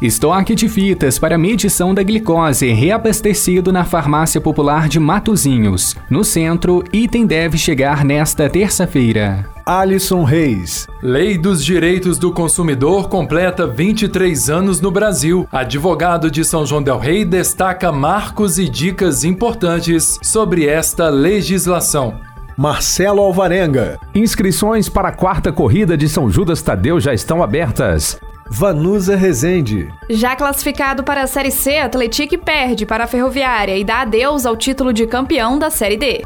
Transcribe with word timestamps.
Estoque 0.00 0.54
de 0.54 0.66
fitas 0.66 1.18
para 1.18 1.36
medição 1.36 1.92
da 1.92 2.02
glicose 2.02 2.72
reabastecido 2.72 3.70
na 3.70 3.84
Farmácia 3.84 4.40
Popular 4.40 4.88
de 4.88 4.98
Matozinhos. 4.98 5.94
No 6.08 6.24
centro, 6.24 6.82
item 6.90 7.26
deve 7.26 7.58
chegar 7.58 8.02
nesta 8.02 8.48
terça-feira. 8.48 9.44
Alisson 9.66 10.24
Reis. 10.24 10.88
Lei 11.02 11.36
dos 11.36 11.62
Direitos 11.62 12.16
do 12.16 12.32
Consumidor 12.32 13.10
completa 13.10 13.66
23 13.66 14.48
anos 14.48 14.80
no 14.80 14.90
Brasil. 14.90 15.46
Advogado 15.52 16.30
de 16.30 16.46
São 16.46 16.64
João 16.64 16.82
del 16.82 16.98
Rei 16.98 17.22
destaca 17.22 17.92
marcos 17.92 18.58
e 18.58 18.70
dicas 18.70 19.22
importantes 19.22 20.18
sobre 20.22 20.66
esta 20.66 21.10
legislação. 21.10 22.14
Marcelo 22.56 23.20
Alvarenga. 23.20 23.98
Inscrições 24.14 24.88
para 24.88 25.08
a 25.08 25.12
quarta 25.12 25.52
corrida 25.52 25.94
de 25.94 26.08
São 26.08 26.30
Judas 26.30 26.62
Tadeu 26.62 26.98
já 26.98 27.12
estão 27.12 27.42
abertas. 27.42 28.18
Vanusa 28.52 29.14
Rezende. 29.14 29.88
Já 30.10 30.34
classificado 30.34 31.04
para 31.04 31.22
a 31.22 31.26
Série 31.28 31.52
C, 31.52 31.78
Atlético 31.78 32.36
perde 32.36 32.84
para 32.84 33.04
a 33.04 33.06
Ferroviária 33.06 33.78
e 33.78 33.84
dá 33.84 34.00
adeus 34.00 34.44
ao 34.44 34.56
título 34.56 34.92
de 34.92 35.06
campeão 35.06 35.56
da 35.56 35.70
Série 35.70 35.96
D. 35.96 36.24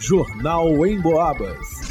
Jornal 0.00 0.84
em 0.84 1.00
Boabas. 1.00 1.83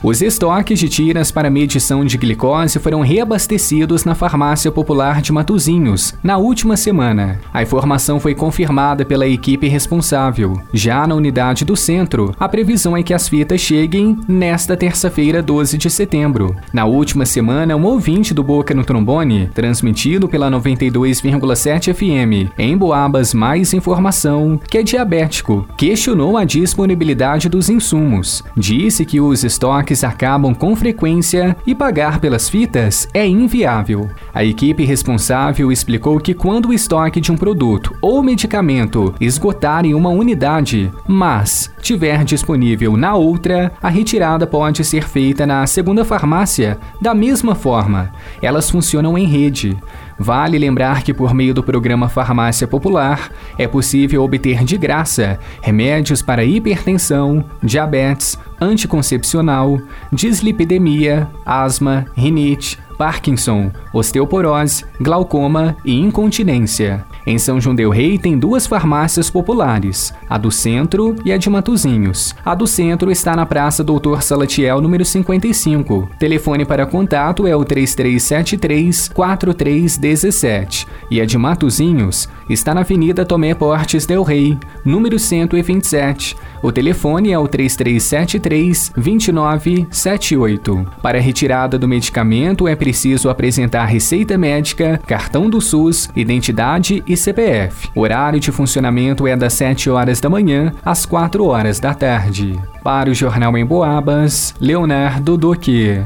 Os 0.00 0.22
estoques 0.22 0.78
de 0.78 0.88
tiras 0.88 1.32
para 1.32 1.50
medição 1.50 2.04
de 2.04 2.16
glicose 2.16 2.78
foram 2.78 3.00
reabastecidos 3.00 4.04
na 4.04 4.14
Farmácia 4.14 4.70
Popular 4.70 5.20
de 5.20 5.32
Matozinhos 5.32 6.14
na 6.22 6.38
última 6.38 6.76
semana. 6.76 7.40
A 7.52 7.64
informação 7.64 8.20
foi 8.20 8.32
confirmada 8.32 9.04
pela 9.04 9.26
equipe 9.26 9.66
responsável. 9.66 10.56
Já 10.72 11.04
na 11.04 11.16
unidade 11.16 11.64
do 11.64 11.74
centro, 11.74 12.32
a 12.38 12.48
previsão 12.48 12.96
é 12.96 13.02
que 13.02 13.12
as 13.12 13.28
fitas 13.28 13.60
cheguem 13.60 14.16
nesta 14.28 14.76
terça-feira, 14.76 15.42
12 15.42 15.76
de 15.76 15.90
setembro. 15.90 16.54
Na 16.72 16.84
última 16.84 17.26
semana, 17.26 17.74
um 17.74 17.84
ouvinte 17.84 18.32
do 18.32 18.44
Boca 18.44 18.72
no 18.72 18.84
Trombone, 18.84 19.50
transmitido 19.52 20.28
pela 20.28 20.48
92,7 20.48 21.92
FM 21.92 22.52
em 22.56 22.76
Boabas 22.78 23.34
Mais 23.34 23.74
Informação, 23.74 24.60
que 24.70 24.78
é 24.78 24.82
diabético, 24.84 25.66
questionou 25.76 26.36
a 26.36 26.44
disponibilidade 26.44 27.48
dos 27.48 27.68
insumos. 27.68 28.44
Disse 28.56 29.04
que 29.04 29.20
os 29.20 29.42
estoques 29.42 29.87
estoques 29.88 30.04
acabam 30.04 30.54
com 30.54 30.76
frequência 30.76 31.56
e 31.66 31.74
pagar 31.74 32.20
pelas 32.20 32.48
fitas 32.48 33.08
é 33.14 33.26
inviável. 33.26 34.08
A 34.34 34.44
equipe 34.44 34.84
responsável 34.84 35.72
explicou 35.72 36.18
que 36.20 36.34
quando 36.34 36.68
o 36.68 36.72
estoque 36.72 37.20
de 37.20 37.32
um 37.32 37.36
produto 37.36 37.94
ou 38.00 38.22
medicamento 38.22 39.14
esgotar 39.20 39.84
em 39.84 39.94
uma 39.94 40.10
unidade, 40.10 40.90
mas 41.06 41.70
tiver 41.80 42.24
disponível 42.24 42.96
na 42.96 43.14
outra, 43.14 43.72
a 43.82 43.88
retirada 43.88 44.46
pode 44.46 44.84
ser 44.84 45.04
feita 45.08 45.46
na 45.46 45.66
segunda 45.66 46.04
farmácia 46.04 46.78
da 47.00 47.14
mesma 47.14 47.54
forma. 47.54 48.12
Elas 48.42 48.70
funcionam 48.70 49.16
em 49.16 49.26
rede. 49.26 49.76
Vale 50.18 50.58
lembrar 50.58 51.02
que, 51.02 51.14
por 51.14 51.32
meio 51.32 51.54
do 51.54 51.62
programa 51.62 52.08
Farmácia 52.08 52.66
Popular, 52.66 53.30
é 53.56 53.68
possível 53.68 54.24
obter 54.24 54.64
de 54.64 54.76
graça 54.76 55.38
remédios 55.62 56.22
para 56.22 56.44
hipertensão, 56.44 57.44
diabetes, 57.62 58.36
anticoncepcional, 58.60 59.80
dislipidemia, 60.12 61.28
asma, 61.46 62.06
rinite, 62.16 62.78
Parkinson, 62.98 63.70
osteoporose, 63.94 64.84
glaucoma 65.00 65.76
e 65.84 65.94
incontinência. 65.98 67.06
Em 67.24 67.38
São 67.38 67.60
João 67.60 67.76
del 67.76 67.90
Rei 67.90 68.18
tem 68.18 68.38
duas 68.38 68.66
farmácias 68.66 69.28
populares, 69.30 70.14
a 70.28 70.38
do 70.38 70.50
centro 70.50 71.14
e 71.24 71.30
a 71.30 71.36
de 71.36 71.48
Matozinhos. 71.48 72.34
A 72.44 72.54
do 72.54 72.66
centro 72.66 73.10
está 73.10 73.36
na 73.36 73.46
Praça 73.46 73.84
Doutor 73.84 74.22
Salatiel, 74.22 74.80
número 74.80 75.04
55. 75.04 76.08
Telefone 76.18 76.64
para 76.64 76.86
contato 76.86 77.46
é 77.46 77.54
o 77.54 77.64
3373 77.64 79.08
4317. 79.08 80.86
E 81.10 81.20
a 81.20 81.26
de 81.26 81.36
Matozinhos 81.36 82.28
está 82.48 82.74
na 82.74 82.80
Avenida 82.80 83.26
Tomé 83.26 83.54
Portes 83.54 84.06
del 84.06 84.22
Rei, 84.22 84.56
número 84.84 85.18
127. 85.18 86.34
O 86.62 86.72
telefone 86.72 87.30
é 87.30 87.38
o 87.38 87.46
3373 87.46 88.92
2978. 88.96 90.86
Para 91.02 91.20
retirada 91.20 91.78
do 91.78 91.86
medicamento 91.86 92.66
é 92.66 92.74
preciso 92.88 93.28
apresentar 93.28 93.84
receita 93.84 94.38
médica, 94.38 94.98
cartão 95.06 95.50
do 95.50 95.60
SUS, 95.60 96.08
identidade 96.16 97.02
e 97.06 97.18
CPF. 97.18 97.90
Horário 97.94 98.40
de 98.40 98.50
funcionamento 98.50 99.26
é 99.26 99.36
das 99.36 99.52
7 99.52 99.90
horas 99.90 100.22
da 100.22 100.30
manhã 100.30 100.72
às 100.82 101.04
4 101.04 101.44
horas 101.44 101.78
da 101.78 101.92
tarde. 101.92 102.58
Para 102.82 103.10
o 103.10 103.14
Jornal 103.14 103.58
em 103.58 103.66
Boabas, 103.66 104.54
Leonardo 104.58 105.36
Duque. 105.36 106.02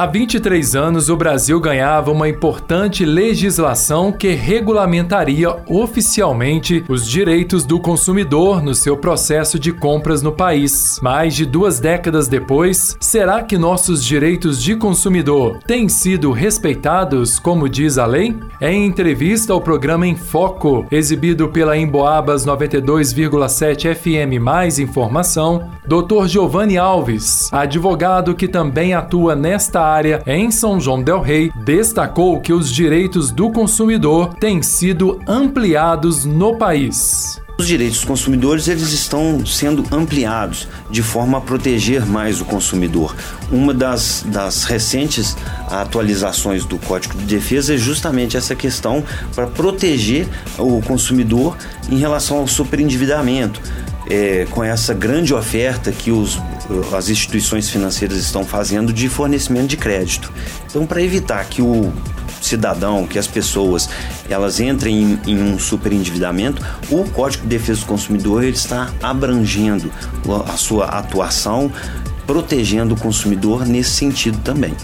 Há 0.00 0.06
23 0.06 0.74
anos, 0.74 1.10
o 1.10 1.16
Brasil 1.16 1.60
ganhava 1.60 2.10
uma 2.10 2.26
importante 2.26 3.04
legislação 3.04 4.10
que 4.10 4.30
regulamentaria 4.30 5.54
oficialmente 5.66 6.82
os 6.88 7.06
direitos 7.06 7.66
do 7.66 7.78
consumidor 7.78 8.62
no 8.62 8.74
seu 8.74 8.96
processo 8.96 9.58
de 9.58 9.72
compras 9.72 10.22
no 10.22 10.32
país. 10.32 10.98
Mais 11.02 11.34
de 11.34 11.44
duas 11.44 11.80
décadas 11.80 12.28
depois, 12.28 12.96
será 12.98 13.42
que 13.42 13.58
nossos 13.58 14.02
direitos 14.02 14.62
de 14.62 14.74
consumidor 14.74 15.58
têm 15.66 15.86
sido 15.86 16.32
respeitados, 16.32 17.38
como 17.38 17.68
diz 17.68 17.98
a 17.98 18.06
lei? 18.06 18.34
Em 18.58 18.86
entrevista 18.86 19.52
ao 19.52 19.60
programa 19.60 20.06
Em 20.06 20.16
Foco, 20.16 20.86
exibido 20.90 21.46
pela 21.48 21.76
Emboabas 21.76 22.46
92,7 22.46 23.94
FM 23.94 24.42
Mais 24.42 24.78
Informação, 24.78 25.68
Dr. 25.86 26.26
Giovanni 26.26 26.78
Alves, 26.78 27.52
advogado 27.52 28.34
que 28.34 28.48
também 28.48 28.94
atua 28.94 29.36
nesta 29.36 29.89
área 29.90 30.22
em 30.26 30.50
São 30.50 30.80
João 30.80 31.02
del 31.02 31.20
Rei, 31.20 31.50
destacou 31.64 32.40
que 32.40 32.52
os 32.52 32.70
direitos 32.70 33.30
do 33.30 33.50
consumidor 33.50 34.34
têm 34.34 34.62
sido 34.62 35.20
ampliados 35.26 36.24
no 36.24 36.56
país. 36.56 37.40
Os 37.60 37.66
direitos 37.66 37.98
dos 37.98 38.06
consumidores 38.06 38.68
eles 38.68 38.90
estão 38.90 39.44
sendo 39.44 39.84
ampliados 39.92 40.66
de 40.90 41.02
forma 41.02 41.36
a 41.36 41.40
proteger 41.42 42.06
mais 42.06 42.40
o 42.40 42.46
consumidor. 42.46 43.14
Uma 43.52 43.74
das, 43.74 44.24
das 44.26 44.64
recentes 44.64 45.36
atualizações 45.68 46.64
do 46.64 46.78
Código 46.78 47.18
de 47.18 47.24
Defesa 47.24 47.74
é 47.74 47.76
justamente 47.76 48.34
essa 48.34 48.54
questão 48.54 49.04
para 49.34 49.46
proteger 49.46 50.26
o 50.56 50.80
consumidor 50.80 51.54
em 51.90 51.98
relação 51.98 52.38
ao 52.38 52.48
superendividamento. 52.48 53.60
É, 54.10 54.44
com 54.50 54.64
essa 54.64 54.92
grande 54.92 55.32
oferta 55.32 55.92
que 55.92 56.10
os 56.10 56.36
as 56.96 57.08
instituições 57.08 57.68
financeiras 57.68 58.18
estão 58.18 58.44
fazendo 58.44 58.92
de 58.92 59.08
fornecimento 59.08 59.68
de 59.68 59.76
crédito. 59.76 60.32
Então, 60.66 60.86
para 60.86 61.02
evitar 61.02 61.44
que 61.44 61.62
o 61.62 61.92
cidadão, 62.40 63.06
que 63.06 63.18
as 63.18 63.26
pessoas 63.26 63.88
elas 64.28 64.60
entrem 64.60 65.18
em, 65.26 65.32
em 65.32 65.42
um 65.42 65.58
superendividamento, 65.58 66.64
o 66.90 67.04
Código 67.10 67.42
de 67.42 67.48
Defesa 67.48 67.80
do 67.80 67.86
Consumidor 67.86 68.42
ele 68.42 68.56
está 68.56 68.90
abrangendo 69.02 69.90
a 70.46 70.56
sua 70.56 70.86
atuação, 70.86 71.70
protegendo 72.26 72.94
o 72.94 73.00
consumidor 73.00 73.66
nesse 73.66 73.90
sentido 73.90 74.38
também. 74.38 74.74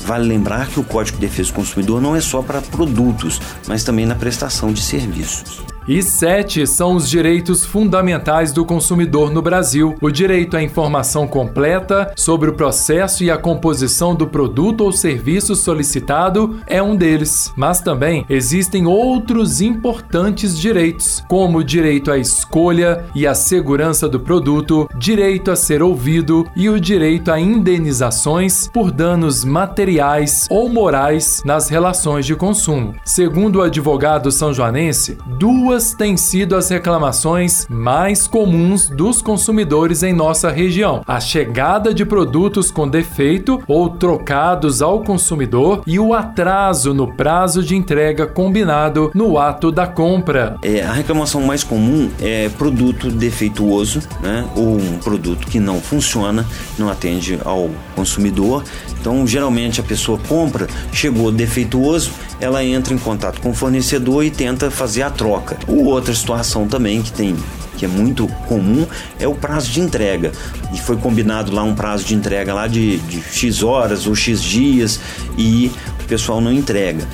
Vale 0.00 0.26
lembrar 0.26 0.68
que 0.68 0.78
o 0.78 0.84
Código 0.84 1.18
de 1.18 1.26
Defesa 1.26 1.50
do 1.50 1.54
Consumidor 1.54 2.00
não 2.00 2.14
é 2.14 2.20
só 2.20 2.42
para 2.42 2.60
produtos, 2.60 3.40
mas 3.66 3.84
também 3.84 4.06
na 4.06 4.14
prestação 4.14 4.72
de 4.72 4.82
serviços. 4.82 5.75
E 5.88 6.02
sete 6.02 6.66
são 6.66 6.96
os 6.96 7.08
direitos 7.08 7.64
fundamentais 7.64 8.52
do 8.52 8.64
consumidor 8.64 9.30
no 9.30 9.40
Brasil: 9.40 9.94
o 10.00 10.10
direito 10.10 10.56
à 10.56 10.62
informação 10.62 11.28
completa 11.28 12.12
sobre 12.16 12.50
o 12.50 12.54
processo 12.54 13.22
e 13.22 13.30
a 13.30 13.38
composição 13.38 14.12
do 14.12 14.26
produto 14.26 14.80
ou 14.80 14.90
serviço 14.90 15.54
solicitado 15.54 16.58
é 16.66 16.82
um 16.82 16.96
deles. 16.96 17.52
Mas 17.56 17.80
também 17.80 18.26
existem 18.28 18.84
outros 18.84 19.60
importantes 19.60 20.58
direitos, 20.58 21.22
como 21.28 21.58
o 21.58 21.64
direito 21.64 22.10
à 22.10 22.18
escolha 22.18 23.04
e 23.14 23.24
à 23.24 23.34
segurança 23.34 24.08
do 24.08 24.18
produto, 24.18 24.88
direito 24.96 25.52
a 25.52 25.56
ser 25.56 25.82
ouvido 25.82 26.44
e 26.56 26.68
o 26.68 26.80
direito 26.80 27.30
a 27.30 27.38
indenizações 27.38 28.68
por 28.68 28.90
danos 28.90 29.44
materiais 29.44 30.48
ou 30.50 30.68
morais 30.68 31.42
nas 31.44 31.68
relações 31.68 32.26
de 32.26 32.34
consumo. 32.34 32.94
Segundo 33.04 33.56
o 33.56 33.62
advogado 33.62 34.32
são 34.32 34.52
joanense, 34.52 35.16
duas 35.38 35.75
duas 35.76 35.92
têm 35.92 36.16
sido 36.16 36.56
as 36.56 36.70
reclamações 36.70 37.66
mais 37.68 38.26
comuns 38.26 38.88
dos 38.88 39.20
consumidores 39.20 40.02
em 40.02 40.12
nossa 40.12 40.50
região: 40.50 41.02
a 41.06 41.20
chegada 41.20 41.92
de 41.92 42.04
produtos 42.04 42.70
com 42.70 42.88
defeito 42.88 43.62
ou 43.66 43.90
trocados 43.90 44.80
ao 44.80 45.02
consumidor 45.02 45.82
e 45.86 45.98
o 45.98 46.14
atraso 46.14 46.94
no 46.94 47.12
prazo 47.12 47.62
de 47.62 47.76
entrega 47.76 48.26
combinado 48.26 49.10
no 49.14 49.38
ato 49.38 49.70
da 49.70 49.86
compra. 49.86 50.56
É, 50.62 50.82
a 50.82 50.92
reclamação 50.92 51.42
mais 51.42 51.62
comum 51.62 52.10
é 52.20 52.48
produto 52.48 53.10
defeituoso, 53.10 54.00
né, 54.22 54.46
ou 54.56 54.78
um 54.78 54.98
produto 54.98 55.46
que 55.46 55.60
não 55.60 55.80
funciona, 55.80 56.46
não 56.78 56.88
atende 56.88 57.38
ao 57.44 57.68
consumidor. 57.94 58.64
Então, 58.98 59.26
geralmente 59.26 59.80
a 59.80 59.84
pessoa 59.84 60.18
compra, 60.26 60.66
chegou 60.92 61.30
defeituoso, 61.30 62.10
ela 62.40 62.64
entra 62.64 62.92
em 62.92 62.98
contato 62.98 63.40
com 63.40 63.50
o 63.50 63.54
fornecedor 63.54 64.24
e 64.24 64.30
tenta 64.30 64.70
fazer 64.70 65.02
a 65.02 65.10
troca. 65.10 65.56
Ou 65.66 65.84
outra 65.86 66.14
situação 66.14 66.66
também 66.66 67.02
que 67.02 67.12
tem 67.12 67.36
que 67.76 67.84
é 67.84 67.88
muito 67.88 68.26
comum, 68.48 68.86
é 69.18 69.28
o 69.28 69.34
prazo 69.34 69.70
de 69.70 69.80
entrega. 69.80 70.32
E 70.72 70.78
foi 70.78 70.96
combinado 70.96 71.54
lá 71.54 71.62
um 71.62 71.74
prazo 71.74 72.04
de 72.04 72.14
entrega 72.14 72.54
lá 72.54 72.66
de, 72.66 72.98
de 73.00 73.20
X 73.20 73.62
horas 73.62 74.06
ou 74.06 74.14
X 74.14 74.42
dias 74.42 74.98
e 75.36 75.70
o 76.00 76.04
pessoal 76.04 76.40
não 76.40 76.52
entrega. 76.52 77.06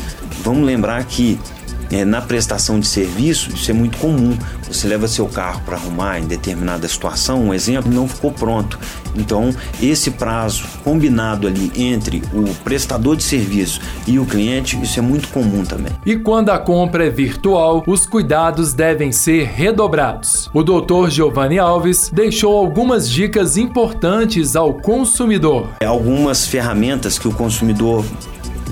Vamos 0.43 0.65
lembrar 0.65 1.05
que 1.05 1.39
é, 1.93 2.05
na 2.05 2.21
prestação 2.21 2.81
de 2.81 2.87
serviço, 2.87 3.51
isso 3.55 3.71
é 3.71 3.75
muito 3.75 3.99
comum. 3.99 4.37
Você 4.67 4.89
leva 4.89 5.07
seu 5.07 5.27
carro 5.27 5.61
para 5.65 5.77
arrumar 5.77 6.19
em 6.19 6.25
determinada 6.25 6.89
situação, 6.89 7.45
um 7.45 7.55
exemplo, 7.55 7.93
não 7.93 8.09
ficou 8.09 8.33
pronto. 8.33 8.79
Então, 9.15 9.55
esse 9.81 10.11
prazo 10.11 10.65
combinado 10.83 11.47
ali 11.47 11.71
entre 11.77 12.23
o 12.33 12.55
prestador 12.65 13.15
de 13.15 13.23
serviço 13.23 13.81
e 14.07 14.19
o 14.19 14.25
cliente, 14.25 14.81
isso 14.83 14.99
é 14.99 15.03
muito 15.03 15.29
comum 15.29 15.65
também. 15.65 15.93
E 16.07 16.17
quando 16.17 16.49
a 16.49 16.59
compra 16.59 17.07
é 17.07 17.11
virtual, 17.11 17.85
os 17.87 18.07
cuidados 18.07 18.73
devem 18.73 19.13
ser 19.13 19.45
redobrados. 19.45 20.51
O 20.55 20.63
Dr. 20.63 21.11
Giovanni 21.11 21.59
Alves 21.59 22.11
deixou 22.13 22.57
algumas 22.57 23.09
dicas 23.11 23.59
importantes 23.59 24.57
ao 24.57 24.73
consumidor. 24.75 25.69
Algumas 25.85 26.47
ferramentas 26.47 27.19
que 27.19 27.29
o 27.29 27.33
consumidor 27.33 28.05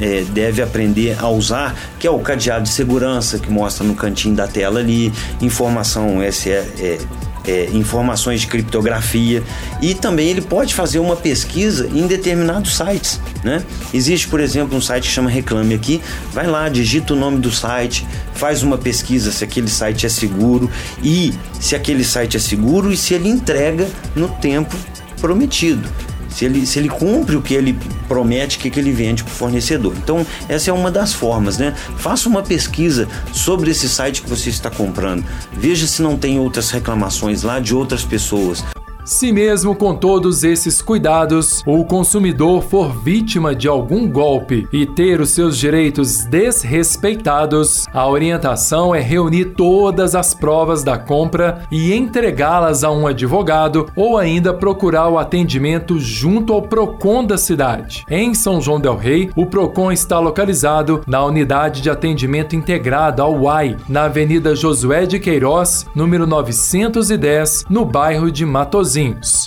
é, 0.01 0.25
deve 0.33 0.63
aprender 0.63 1.17
a 1.19 1.29
usar, 1.29 1.77
que 1.99 2.07
é 2.07 2.11
o 2.11 2.19
cadeado 2.19 2.65
de 2.65 2.71
segurança 2.71 3.39
que 3.39 3.51
mostra 3.51 3.87
no 3.87 3.95
cantinho 3.95 4.35
da 4.35 4.49
tela 4.49 4.81
ali, 4.81 5.13
informação 5.41 6.19
SE, 6.33 6.51
é, 6.51 6.99
é, 7.47 7.69
informações 7.73 8.43
de 8.43 8.47
criptografia 8.47 9.43
e 9.81 9.95
também 9.95 10.29
ele 10.29 10.41
pode 10.41 10.75
fazer 10.75 10.99
uma 10.99 11.17
pesquisa 11.17 11.89
em 11.95 12.07
determinados 12.07 12.77
sites. 12.77 13.21
Né? 13.43 13.63
Existe, 13.93 14.29
por 14.29 14.41
exemplo, 14.41 14.77
um 14.77 14.81
site 14.81 15.05
que 15.05 15.13
chama 15.13 15.31
Reclame 15.31 15.75
Aqui, 15.75 16.01
vai 16.33 16.47
lá, 16.47 16.69
digita 16.69 17.15
o 17.15 17.17
nome 17.17 17.39
do 17.39 17.51
site, 17.51 18.07
faz 18.35 18.63
uma 18.63 18.79
pesquisa 18.79 19.31
se 19.33 19.45
aquele 19.45 19.69
site 19.69 20.07
é 20.07 20.09
seguro 20.09 20.71
e 21.03 21.33
se 21.59 21.75
aquele 21.75 22.05
site 22.05 22.37
é 22.37 22.41
seguro 22.41 22.93
e 22.93 22.97
se 22.97 23.15
ele 23.15 23.29
entrega 23.29 23.89
no 24.15 24.29
tempo 24.29 24.77
prometido 25.21 25.89
se 26.31 26.45
ele, 26.45 26.67
se 26.67 26.79
ele 26.79 26.89
cumpre 26.89 27.37
o 27.37 27.43
que 27.43 27.55
ele 27.55 27.79
promete, 28.09 28.57
o 28.57 28.61
que, 28.61 28.71
que 28.71 28.81
ele 28.81 28.93
vende 28.93 29.23
para 29.25 29.33
o 29.33 29.35
fornecedor. 29.35 29.95
Então, 29.97 30.27
essa 30.49 30.71
é 30.71 30.73
uma 30.73 30.91
das 30.91 31.13
formas, 31.13 31.59
né? 31.59 31.75
Faça 31.97 32.29
uma 32.29 32.43
pesquisa 32.43 33.09
sobre 33.33 33.71
esse 33.71 33.89
site 33.89 34.23
que 34.23 34.29
você 34.29 34.51
está 34.51 34.71
comprando. 34.71 35.25
Veja 35.53 35.87
se 35.87 36.03
não 36.03 36.17
tem 36.17 36.39
outras 36.39 36.71
reclamações 36.71 37.43
lá 37.43 37.61
de 37.61 37.75
outras 37.75 38.05
pessoas. 38.05 38.65
Se 39.11 39.33
mesmo 39.33 39.75
com 39.75 39.93
todos 39.93 40.45
esses 40.45 40.81
cuidados, 40.81 41.65
o 41.67 41.85
consumidor 41.85 42.63
for 42.63 42.97
vítima 43.03 43.57
de 43.57 43.67
algum 43.67 44.09
golpe 44.09 44.69
e 44.73 44.87
ter 44.87 45.21
os 45.21 45.31
seus 45.31 45.59
direitos 45.59 46.25
desrespeitados, 46.27 47.89
a 47.93 48.07
orientação 48.07 48.95
é 48.95 49.01
reunir 49.01 49.47
todas 49.57 50.15
as 50.15 50.33
provas 50.33 50.85
da 50.85 50.97
compra 50.97 51.67
e 51.73 51.93
entregá-las 51.93 52.85
a 52.85 52.93
um 52.93 53.05
advogado 53.05 53.89
ou 53.97 54.17
ainda 54.17 54.55
procurar 54.55 55.09
o 55.09 55.19
atendimento 55.19 55.99
junto 55.99 56.53
ao 56.53 56.63
Procon 56.63 57.25
da 57.25 57.37
cidade. 57.37 58.05
Em 58.09 58.33
São 58.33 58.61
João 58.61 58.79
del 58.79 58.97
Rei, 58.97 59.29
o 59.35 59.45
Procon 59.45 59.91
está 59.91 60.21
localizado 60.21 61.03
na 61.05 61.25
unidade 61.25 61.83
de 61.83 61.91
atendimento 61.91 62.55
integrado 62.55 63.21
ao 63.21 63.35
UAI, 63.35 63.77
na 63.89 64.05
Avenida 64.05 64.55
Josué 64.55 65.05
de 65.05 65.19
Queiroz, 65.19 65.85
número 65.97 66.29
910, 66.29 67.65
no 67.69 67.85
bairro 67.85 68.31
de 68.31 68.47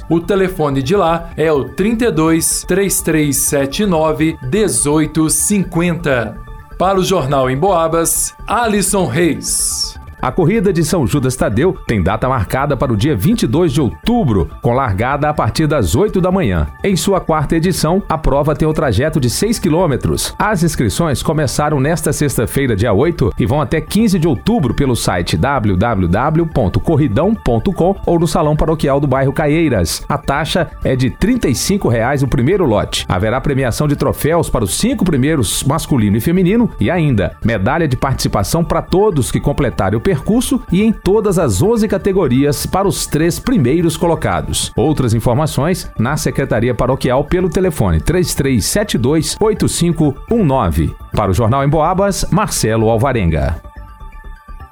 O 0.09 0.19
telefone 0.19 0.81
de 0.81 0.95
lá 0.95 1.29
é 1.37 1.51
o 1.51 1.65
32 1.65 2.63
3379 2.67 4.37
1850. 4.41 6.37
Para 6.77 6.99
o 6.99 7.03
Jornal 7.03 7.49
em 7.49 7.57
Boabas, 7.57 8.33
Alisson 8.47 9.05
Reis. 9.05 9.97
A 10.23 10.31
corrida 10.31 10.71
de 10.71 10.85
São 10.85 11.05
Judas 11.05 11.35
Tadeu 11.35 11.77
tem 11.85 12.01
data 12.01 12.29
marcada 12.29 12.77
para 12.77 12.93
o 12.93 12.95
dia 12.95 13.13
22 13.13 13.73
de 13.73 13.81
outubro, 13.81 14.49
com 14.61 14.71
largada 14.71 15.27
a 15.27 15.33
partir 15.33 15.67
das 15.67 15.97
8 15.97 16.21
da 16.21 16.31
manhã. 16.31 16.67
Em 16.81 16.95
sua 16.95 17.19
quarta 17.19 17.57
edição, 17.57 18.01
a 18.07 18.17
prova 18.17 18.55
tem 18.55 18.65
o 18.65 18.71
trajeto 18.71 19.19
de 19.19 19.29
6 19.29 19.59
quilômetros. 19.59 20.33
As 20.39 20.63
inscrições 20.63 21.21
começaram 21.21 21.77
nesta 21.77 22.13
sexta-feira, 22.13 22.73
dia 22.73 22.93
8, 22.93 23.33
e 23.37 23.45
vão 23.45 23.59
até 23.59 23.81
15 23.81 24.17
de 24.17 24.25
outubro 24.25 24.73
pelo 24.73 24.95
site 24.95 25.35
www.corridão.com 25.35 27.95
ou 28.05 28.17
no 28.17 28.25
Salão 28.25 28.55
Paroquial 28.55 29.01
do 29.01 29.07
bairro 29.07 29.33
Caieiras. 29.33 30.05
A 30.07 30.17
taxa 30.17 30.69
é 30.85 30.95
de 30.95 31.09
35 31.09 31.89
reais 31.89 32.23
o 32.23 32.29
primeiro 32.29 32.65
lote. 32.65 33.05
Haverá 33.09 33.41
premiação 33.41 33.89
de 33.89 33.97
troféus 33.97 34.49
para 34.49 34.63
os 34.63 34.79
cinco 34.79 35.03
primeiros, 35.03 35.65
masculino 35.65 36.15
e 36.15 36.21
feminino, 36.21 36.71
e 36.79 36.89
ainda 36.89 37.35
medalha 37.43 37.89
de 37.89 37.97
participação 37.97 38.63
para 38.63 38.81
todos 38.81 39.29
que 39.29 39.41
completarem 39.41 39.97
o 39.97 39.99
percurso 39.99 40.12
percurso 40.13 40.61
e 40.71 40.83
em 40.83 40.91
todas 40.91 41.39
as 41.39 41.61
11 41.61 41.87
categorias 41.87 42.67
para 42.67 42.87
os 42.87 43.07
três 43.07 43.39
primeiros 43.39 43.97
colocados. 43.97 44.71
Outras 44.75 45.15
informações 45.15 45.89
na 45.97 46.15
Secretaria 46.15 46.75
Paroquial 46.75 47.23
pelo 47.23 47.49
telefone 47.49 47.99
3372 47.99 49.35
8519. 49.39 50.95
Para 51.11 51.31
o 51.31 51.33
Jornal 51.33 51.63
em 51.63 51.69
Boabas, 51.69 52.25
Marcelo 52.31 52.89
Alvarenga. 52.89 53.72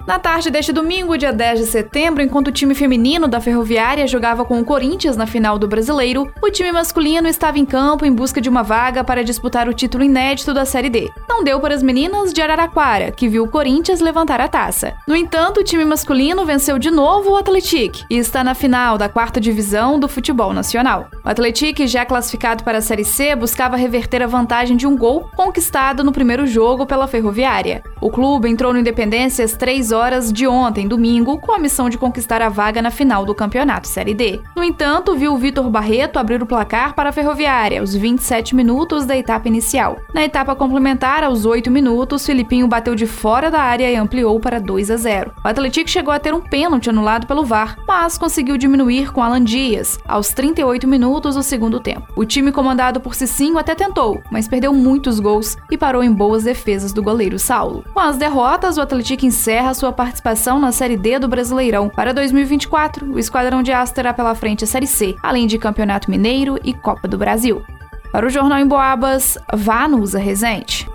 Na 0.08 0.18
tarde 0.18 0.50
deste 0.50 0.74
domingo, 0.74 1.18
dia 1.18 1.32
10 1.32 1.60
de 1.60 1.66
setembro, 1.68 2.24
enquanto 2.24 2.48
o 2.48 2.52
time 2.52 2.74
feminino 2.74 3.28
da 3.28 3.40
Ferroviária 3.40 4.08
jogava 4.08 4.44
com 4.44 4.60
o 4.60 4.66
Corinthians 4.66 5.16
na 5.16 5.28
final 5.28 5.60
do 5.60 5.68
Brasileiro, 5.68 6.32
o 6.42 6.50
time 6.50 6.72
masculino 6.72 7.28
estava 7.28 7.60
em 7.60 7.66
campo 7.66 8.06
em 8.06 8.12
busca 8.12 8.42
de 8.42 8.50
uma 8.50 8.64
vaga 8.64 9.04
para 9.04 9.24
disputar 9.24 9.70
o 9.70 9.74
título 9.74 10.04
inédito 10.04 10.54
da 10.54 10.66
Série 10.66 10.90
D. 10.90 11.10
Não 11.30 11.44
deu 11.44 11.60
para 11.60 11.76
as 11.76 11.84
meninas 11.84 12.34
de 12.34 12.42
Araraquara, 12.42 13.12
que 13.12 13.28
viu 13.28 13.44
o 13.44 13.48
Corinthians 13.48 14.02
levantar 14.02 14.42
a 14.42 14.48
taça. 14.48 14.94
No 15.08 15.16
entanto, 15.16 15.60
o 15.60 15.64
time 15.64 15.86
masculino 15.86 16.46
venceu 16.46 16.80
de 16.80 16.90
novo 16.90 17.32
o 17.32 17.38
Atletic 17.38 18.04
e 18.10 18.18
está 18.18 18.44
na 18.44 18.56
final 18.56 18.98
da 18.98 19.08
quarta 19.08 19.40
divisão 19.40 20.00
do 20.00 20.08
futebol 20.08 20.52
nacional. 20.52 21.10
O 21.24 21.30
Atletic, 21.30 21.86
já 21.88 22.06
classificado 22.06 22.64
para 22.64 22.80
a 22.80 22.82
Série 22.82 23.06
C, 23.06 23.36
buscava 23.36 23.78
reverter 23.78 24.24
a 24.24 24.28
vantagem 24.28 24.76
de 24.76 24.88
um 24.88 24.98
gol 24.98 25.30
conquistado 25.36 26.04
no 26.04 26.12
primeiro 26.12 26.48
jogo 26.48 26.86
pela 26.88 27.08
Ferroviária. 27.08 27.84
O 28.02 28.10
clube 28.10 28.50
entrou 28.50 28.74
no 28.74 28.80
Independência 28.80 29.46
às 29.46 29.54
3 29.54 29.91
horas 29.92 30.32
de 30.32 30.48
ontem, 30.48 30.88
domingo, 30.88 31.40
com 31.40 31.54
a 31.54 31.60
missão 31.60 31.90
de 31.90 31.98
conquistar 31.98 32.42
a 32.42 32.50
vaga 32.50 32.82
na 32.82 32.92
final 32.92 33.26
do 33.26 33.36
Campeonato 33.36 33.88
Série 33.88 34.14
D. 34.14 34.42
No 34.56 34.64
entanto, 34.64 35.16
viu 35.16 35.38
Vitor 35.38 35.70
Barreto 35.70 36.18
abrir 36.18 36.42
o 36.42 36.46
placar 36.46 36.94
para 36.94 37.10
a 37.10 37.14
Ferroviária 37.14 37.80
aos 37.80 37.94
27 37.94 38.56
minutos 38.56 39.06
da 39.06 39.18
etapa 39.18 39.48
inicial. 39.48 39.98
Na 40.14 40.24
etapa 40.24 40.56
complementar, 40.56 41.24
aos 41.24 41.46
8 41.46 41.70
minutos, 41.70 42.26
Filipinho 42.26 42.68
bateu 42.68 42.96
de 42.96 43.06
fora 43.06 43.52
da 43.52 43.62
área 43.62 43.92
e 43.92 43.96
ampliou 43.96 44.40
para 44.40 44.60
2 44.60 44.92
a 44.92 44.98
0. 44.98 45.32
O 45.44 45.48
Atlético 45.48 45.90
chegou 45.90 46.14
a 46.14 46.20
ter 46.20 46.34
um 46.34 46.42
pênalti 46.42 46.90
anulado 46.90 47.28
pelo 47.28 47.46
VAR, 47.46 47.78
mas 47.88 48.18
conseguiu 48.18 48.58
diminuir 48.58 49.12
com 49.12 49.22
Alan 49.22 49.44
Dias 49.44 50.00
aos 50.08 50.30
38 50.30 50.88
minutos 50.88 51.36
do 51.36 51.44
segundo 51.44 51.80
tempo. 51.80 52.08
O 52.16 52.26
time 52.26 52.52
comandado 52.52 53.00
por 53.00 53.16
Cicinho 53.16 53.58
até 53.58 53.76
tentou, 53.76 54.22
mas 54.32 54.48
perdeu 54.48 54.74
muitos 54.74 55.20
gols 55.20 55.58
e 55.70 55.78
parou 55.78 56.04
em 56.04 56.12
boas 56.12 56.44
defesas 56.44 56.94
do 56.94 57.04
goleiro 57.04 57.40
Saulo. 57.40 57.84
Com 57.94 58.00
as 58.00 58.18
derrotas, 58.18 58.78
o 58.78 58.82
Atlético 58.82 59.26
encerra 59.26 59.74
sua 59.82 59.92
participação 59.92 60.60
na 60.60 60.72
Série 60.72 60.96
D 60.96 61.18
do 61.18 61.28
Brasileirão. 61.28 61.90
Para 61.90 62.14
2024, 62.14 63.14
o 63.14 63.18
Esquadrão 63.18 63.64
de 63.64 63.72
Aço 63.72 63.96
terá 63.96 64.14
pela 64.14 64.36
frente 64.36 64.64
a 64.64 64.68
Série 64.68 64.86
C, 64.86 65.16
além 65.24 65.48
de 65.48 65.58
Campeonato 65.58 66.12
Mineiro 66.12 66.60
e 66.64 66.72
Copa 66.72 67.08
do 67.08 67.18
Brasil. 67.18 67.64
Para 68.12 68.28
o 68.28 68.30
Jornal 68.30 68.60
em 68.60 68.68
Boabas, 68.68 69.40
vá 69.52 69.88
no 69.88 70.00
Usa 70.00 70.20
Resente. 70.20 70.88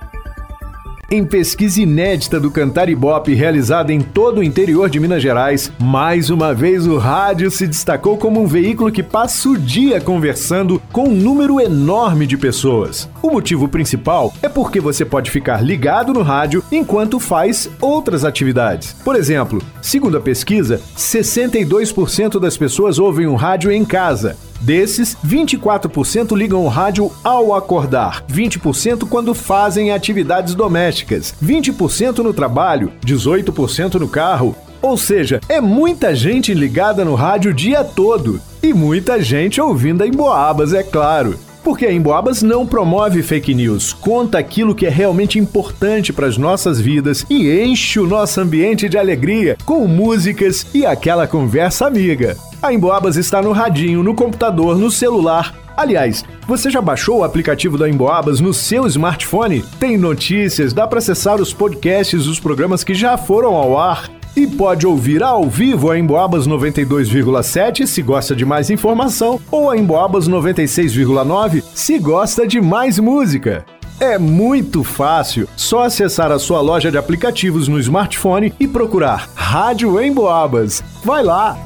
Em 1.09 1.25
pesquisa 1.25 1.81
inédita 1.81 2.41
do 2.41 2.51
Cantar 2.51 2.89
Ibope 2.89 3.33
realizada 3.33 3.93
em 3.93 4.01
todo 4.01 4.39
o 4.39 4.43
interior 4.43 4.91
de 4.91 4.99
Minas 4.99 5.23
Gerais, 5.23 5.71
mais 5.79 6.31
uma 6.31 6.53
vez 6.53 6.85
o 6.85 6.99
rádio 6.99 7.49
se 7.49 7.65
destacou 7.65 8.17
como 8.17 8.43
um 8.43 8.47
veículo 8.47 8.91
que 8.91 9.05
passa 9.05 9.49
o 9.49 9.57
dia 9.57 10.01
conversando 10.01 10.83
com 10.91 11.05
um 11.05 11.15
número 11.15 11.61
enorme 11.61 12.27
de 12.27 12.37
pessoas. 12.37 13.09
O 13.23 13.31
motivo 13.31 13.69
principal 13.69 14.35
é 14.43 14.49
porque 14.49 14.81
você 14.81 15.05
pode 15.05 15.31
ficar 15.31 15.63
ligado 15.63 16.13
no 16.13 16.23
rádio 16.23 16.61
enquanto 16.73 17.21
faz 17.21 17.71
outras 17.81 18.25
atividades. 18.25 18.97
Por 19.05 19.15
exemplo, 19.15 19.63
segundo 19.81 20.17
a 20.17 20.21
pesquisa, 20.21 20.81
62% 20.97 22.41
das 22.41 22.57
pessoas 22.57 22.99
ouvem 22.99 23.29
o 23.29 23.37
rádio 23.37 23.71
em 23.71 23.85
casa, 23.85 24.37
Desses, 24.61 25.17
24% 25.25 26.37
ligam 26.37 26.65
o 26.65 26.69
rádio 26.69 27.11
ao 27.23 27.55
acordar, 27.55 28.25
20% 28.31 29.09
quando 29.09 29.35
fazem 29.35 29.93
atividades 29.93 30.55
domésticas, 30.55 31.35
20% 31.43 32.19
no 32.19 32.33
trabalho, 32.33 32.93
18% 33.05 33.95
no 33.95 34.09
carro 34.09 34.55
Ou 34.83 34.97
seja, 34.97 35.41
é 35.49 35.61
muita 35.61 36.15
gente 36.15 36.55
ligada 36.55 37.05
no 37.05 37.15
rádio 37.15 37.51
o 37.51 37.55
dia 37.55 37.83
todo. 37.83 38.41
E 38.63 38.73
muita 38.73 39.21
gente 39.23 39.61
ouvindo 39.61 40.03
a 40.03 40.07
Emboabas, 40.07 40.73
é 40.73 40.83
claro. 40.83 41.37
Porque 41.67 41.85
a 41.85 41.93
Emboabas 41.93 42.43
não 42.43 42.65
promove 42.65 43.25
fake 43.25 43.53
news, 43.53 43.93
conta 43.93 44.39
aquilo 44.39 44.73
que 44.73 44.87
é 44.87 44.89
realmente 44.89 45.37
importante 45.37 46.13
para 46.13 46.29
as 46.29 46.39
nossas 46.39 46.81
vidas 46.81 47.27
e 47.29 47.61
enche 47.61 47.99
o 47.99 48.07
nosso 48.07 48.41
ambiente 48.41 48.89
de 48.89 48.97
alegria 48.97 49.57
com 49.65 49.85
músicas 49.89 50.65
e 50.73 50.87
aquela 50.87 51.27
conversa 51.27 51.85
amiga. 51.85 52.37
A 52.67 52.73
Emboabas 52.73 53.17
está 53.17 53.41
no 53.41 53.53
radinho, 53.53 54.03
no 54.03 54.13
computador, 54.13 54.77
no 54.77 54.91
celular. 54.91 55.55
Aliás, 55.77 56.25
você 56.49 56.69
já 56.69 56.81
baixou 56.81 57.19
o 57.19 57.23
aplicativo 57.23 57.79
da 57.79 57.89
Emboabas 57.89 58.41
no 58.41 58.53
seu 58.53 58.89
smartphone? 58.89 59.63
Tem 59.79 59.97
notícias, 59.97 60.73
dá 60.73 60.85
para 60.85 60.99
acessar 60.99 61.41
os 61.41 61.53
podcasts 61.53 62.25
dos 62.25 62.41
programas 62.41 62.83
que 62.83 62.93
já 62.93 63.17
foram 63.17 63.55
ao 63.55 63.79
ar 63.79 64.11
e 64.35 64.49
pode 64.49 64.85
ouvir 64.85 65.23
ao 65.23 65.49
vivo 65.49 65.93
a 65.93 65.97
Emboabas 65.97 66.49
92,7 66.49 67.87
se 67.87 68.03
gosta 68.03 68.35
de 68.35 68.45
mais 68.45 68.69
informação 68.69 69.41
ou 69.49 69.71
a 69.71 69.79
Emboabas 69.79 70.29
96,9 70.29 71.63
se 71.73 72.01
gosta 72.01 72.45
de 72.49 72.61
mais 72.61 72.99
música. 72.99 73.65
É 74.01 74.19
muito 74.19 74.83
fácil, 74.83 75.49
só 75.57 75.85
acessar 75.85 76.33
a 76.33 76.39
sua 76.41 76.61
loja 76.61 76.91
de 76.91 76.99
aplicativos 76.99 77.69
no 77.69 77.79
smartphone 77.79 78.53
e 78.59 78.67
procurar 78.67 79.31
Rádio 79.37 80.03
Emboabas. 80.03 80.83
Vai 81.05 81.23
lá! 81.23 81.57